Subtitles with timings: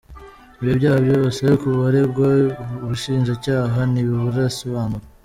[0.61, 2.27] Ibi byaha byose ku baregwa
[2.83, 5.05] ubushinjacyaha ntiburabisobanura.